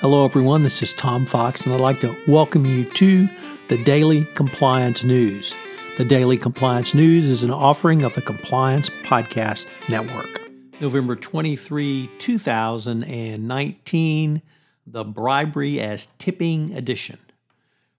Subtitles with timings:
[0.00, 0.62] Hello, everyone.
[0.62, 3.26] This is Tom Fox, and I'd like to welcome you to
[3.68, 5.54] the Daily Compliance News.
[5.96, 10.50] The Daily Compliance News is an offering of the Compliance Podcast Network.
[10.82, 14.42] November 23, 2019,
[14.86, 17.18] the Bribery as Tipping Edition.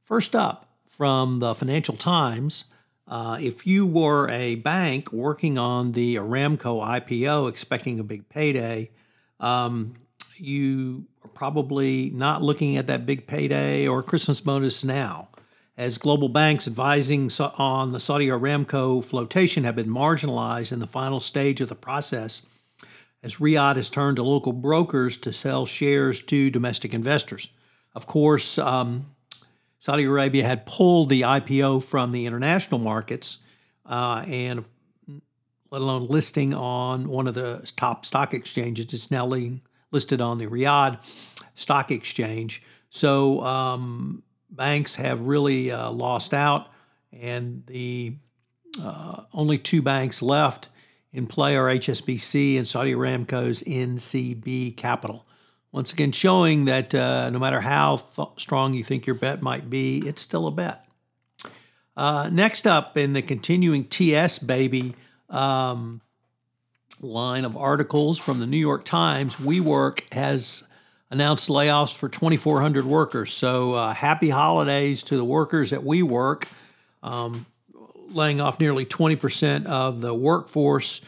[0.04, 2.66] First up, from the Financial Times,
[3.08, 8.92] uh, if you were a bank working on the Aramco IPO expecting a big payday,
[9.40, 9.96] um,
[10.40, 15.30] you are probably not looking at that big payday or Christmas bonus now.
[15.78, 21.20] As global banks advising on the Saudi Aramco flotation have been marginalized in the final
[21.20, 22.42] stage of the process,
[23.22, 27.50] as Riyadh has turned to local brokers to sell shares to domestic investors.
[27.94, 29.06] Of course, um,
[29.80, 33.40] Saudi Arabia had pulled the IPO from the international markets
[33.86, 34.66] uh, and
[35.72, 38.94] let alone listing on one of the top stock exchanges.
[38.94, 39.26] It's now
[39.92, 41.02] listed on the Riyadh
[41.56, 42.62] Stock Exchange.
[42.90, 46.68] So um, banks have really uh, lost out,
[47.12, 48.16] and the
[48.82, 50.70] uh, only two banks left
[51.12, 55.26] in play are HSBC and Saudi Aramco's NCB Capital.
[55.72, 59.70] Once again, showing that uh, no matter how th- strong you think your bet might
[59.70, 60.86] be, it's still a bet.
[61.96, 64.96] Uh, next up in the continuing TS baby
[65.30, 66.02] um,
[67.02, 70.68] line of articles from the New York Times, WeWork has
[71.10, 73.34] announced layoffs for 2,400 workers.
[73.34, 76.46] So uh, happy holidays to the workers at WeWork,
[77.04, 77.46] um,
[78.10, 81.02] laying off nearly 20% of the workforce,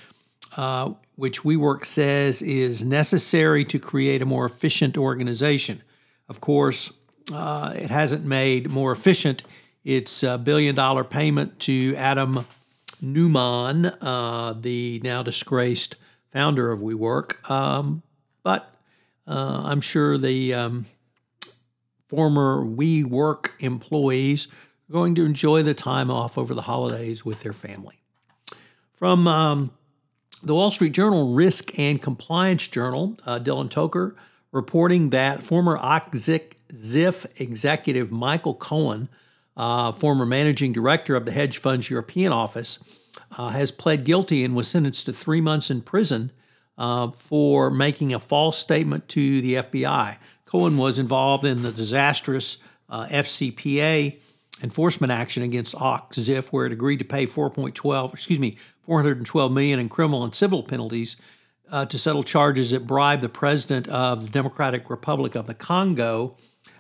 [0.56, 5.82] uh, which WeWork says is necessary to create a more efficient organization.
[6.30, 6.94] Of course,
[7.34, 9.44] uh, it hasn't made more efficient
[9.84, 12.46] its uh, billion dollar payment to Adam
[13.02, 15.96] Neumann, uh, the now disgraced
[16.32, 17.50] founder of WeWork.
[17.50, 18.04] Um,
[18.44, 18.74] but
[19.28, 20.86] uh, I'm sure the um,
[22.08, 24.48] former WeWork employees
[24.90, 28.02] are going to enjoy the time off over the holidays with their family.
[28.94, 29.72] From um,
[30.44, 34.16] the Wall Street Journal Risk and Compliance Journal, uh, Dylan Tokar
[34.52, 39.10] reporting that former Ziff executive Michael Cohen
[39.60, 42.80] uh, former managing director of the hedge fund's European office,
[43.38, 46.32] uh, has pled guilty and was sentenced to three months in prison
[46.78, 50.16] uh, for making a false statement to the FBI.
[50.46, 52.58] Cohen was involved in the disastrous
[52.90, 54.22] uh, FCPA
[54.64, 59.90] enforcement action against Ziff, where it agreed to pay 4.12, excuse me, 412 million in
[59.90, 61.18] criminal and civil penalties
[61.70, 66.38] uh, to settle charges that bribed the president of the Democratic Republic of the Congo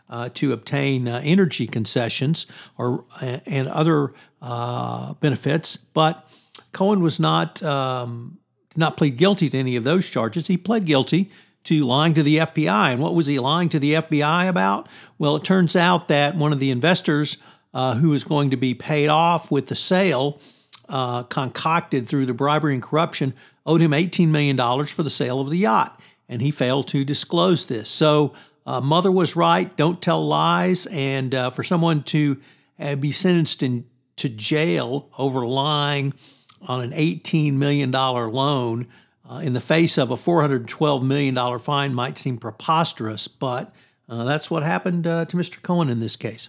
[0.10, 2.48] uh, to obtain uh, energy concessions
[2.78, 5.78] or and other uh, benefits.
[5.78, 6.28] But
[6.72, 8.40] Cohen was not um,
[8.70, 10.48] did not plead guilty to any of those charges.
[10.48, 11.32] He pled guilty
[11.66, 12.94] to lying to the FBI.
[12.94, 14.88] And what was he lying to the FBI about?
[15.18, 17.38] Well, it turns out that one of the investors
[17.74, 20.40] uh, who was going to be paid off with the sale.
[20.88, 23.32] Uh, concocted through the bribery and corruption,
[23.64, 27.68] owed him $18 million for the sale of the yacht, and he failed to disclose
[27.68, 27.92] this.
[27.92, 28.34] So
[28.70, 29.76] uh, mother was right.
[29.76, 30.86] Don't tell lies.
[30.86, 32.40] And uh, for someone to
[32.80, 33.86] uh, be sentenced in,
[34.18, 36.14] to jail over lying
[36.62, 38.88] on an $18 million loan
[39.28, 43.74] uh, in the face of a $412 million fine might seem preposterous, but
[44.08, 45.60] uh, that's what happened uh, to Mr.
[45.64, 46.48] Cohen in this case.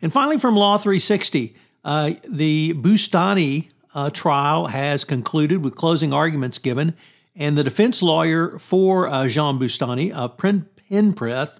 [0.00, 1.54] And finally, from Law 360,
[1.84, 3.68] the Boustani
[4.14, 6.94] trial has concluded with closing arguments given,
[7.36, 10.38] and the defense lawyer for Jean Boustani of
[10.92, 11.58] Penpreth,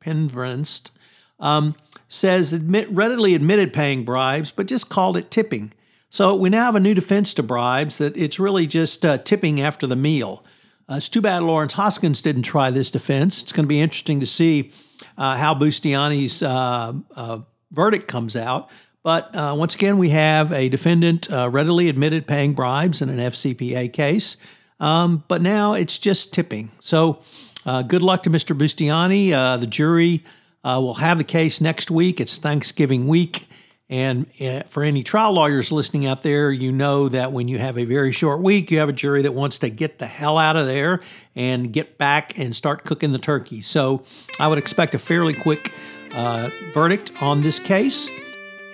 [0.00, 0.90] Penvrenst,
[1.38, 1.74] um,
[2.08, 5.72] says admit, readily admitted paying bribes, but just called it tipping.
[6.10, 9.60] So we now have a new defense to bribes that it's really just uh, tipping
[9.60, 10.44] after the meal.
[10.88, 13.42] Uh, it's too bad Lawrence Hoskins didn't try this defense.
[13.42, 14.72] It's going to be interesting to see
[15.16, 17.38] uh, how Boustani's uh, uh,
[17.70, 18.68] verdict comes out.
[19.02, 23.92] But uh, once again, we have a defendant readily admitted paying bribes in an FCPA
[23.92, 24.36] case.
[24.80, 26.70] Um, but now it's just tipping.
[26.80, 27.20] So
[27.66, 28.56] uh, good luck to Mr.
[28.56, 29.32] Boustani.
[29.32, 30.24] Uh, the jury
[30.64, 32.20] uh, will have the case next week.
[32.20, 33.46] It's Thanksgiving week.
[33.88, 37.76] And uh, for any trial lawyers listening out there, you know that when you have
[37.76, 40.54] a very short week, you have a jury that wants to get the hell out
[40.54, 41.00] of there
[41.34, 43.60] and get back and start cooking the turkey.
[43.60, 44.04] So
[44.38, 45.72] I would expect a fairly quick
[46.14, 48.08] uh, verdict on this case.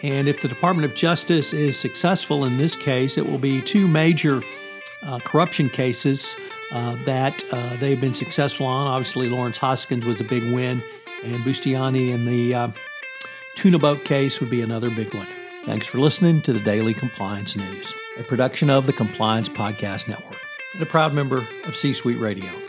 [0.03, 3.89] And if the Department of Justice is successful in this case, it will be two
[3.89, 4.43] major
[5.03, 6.37] uh, corruption cases
[6.71, 8.87] uh, that uh, they've been successful on.
[8.87, 10.83] Obviously, Lawrence Hoskins was a big win,
[11.25, 12.69] and Boustani in the uh,
[13.55, 15.29] tuna boat case would be another big one.
[15.65, 20.37] Thanks for listening to the Daily Compliance News, a production of the Compliance Podcast Network
[20.75, 22.66] and a proud member of C Suite Radio.